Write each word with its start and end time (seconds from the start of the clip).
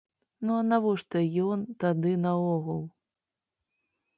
Ну 0.49 0.53
а 0.61 0.61
навошта 0.69 1.21
ён 1.49 1.67
тады 1.83 2.15
наогул? 2.25 2.81